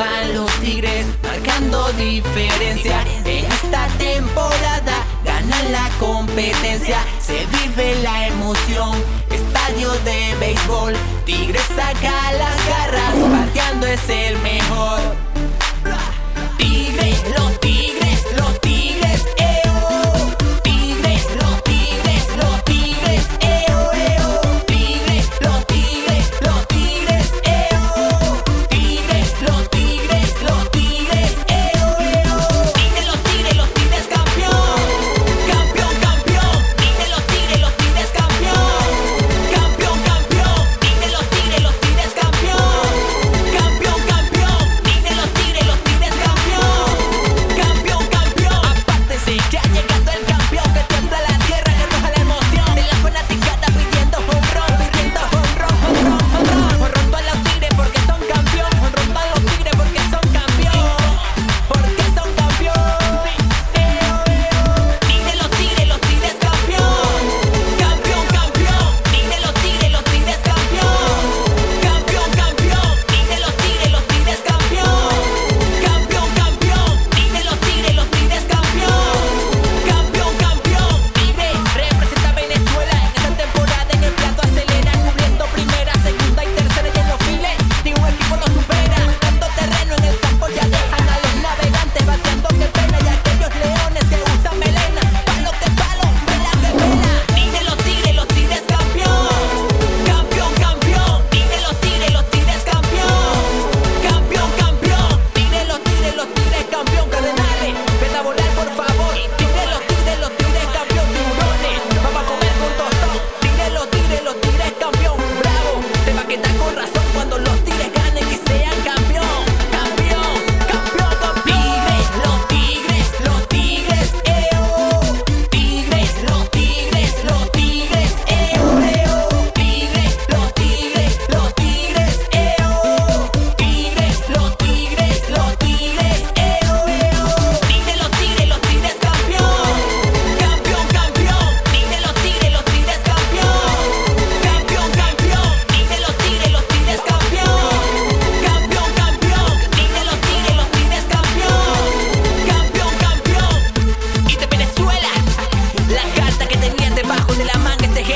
van 0.00 0.34
los 0.34 0.50
tigres 0.60 1.06
marcando 1.22 1.92
diferencia. 1.92 3.04
En 3.24 3.44
esta 3.44 3.86
temporada 3.98 4.96
gana 5.24 5.62
la 5.64 5.90
competencia, 5.98 6.98
se 7.20 7.46
vive 7.46 8.00
la 8.02 8.28
emoción. 8.28 8.96
Estadio 9.30 9.90
de 10.04 10.34
béisbol, 10.40 10.94
Tigres 11.26 11.68
saca 11.76 12.32
las 12.32 12.58
garras, 12.68 13.14
pateando 13.30 13.86
es 13.86 14.08
el 14.08 14.38
mejor. 14.38 15.29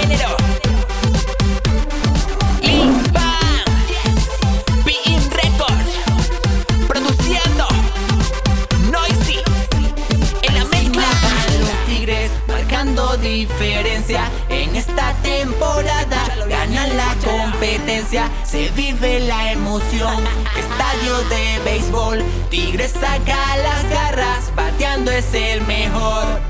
género. 0.06 0.37
Limpam, 2.60 3.65
Records, 5.31 5.92
produciendo 6.87 7.66
Noisy 8.91 9.38
en 10.43 10.54
la 10.54 10.64
mezcla. 10.66 11.06
Los 11.59 11.87
tigres 11.87 12.31
marcando 12.47 13.16
diferencia 13.16 14.31
en 14.50 14.76
esta 14.76 15.14
temporada. 15.22 16.20
Gana 16.48 16.87
la 16.88 17.14
competencia, 17.25 18.31
se 18.44 18.70
vive 18.70 19.20
la 19.20 19.53
emoción. 19.53 20.22
Estadio 20.59 21.19
de 21.31 21.60
béisbol, 21.64 22.22
Tigres 22.50 22.93
saca 22.93 23.56
las 23.56 23.88
garras, 23.88 24.53
bateando 24.54 25.10
es 25.10 25.32
el 25.32 25.62
mejor. 25.66 26.41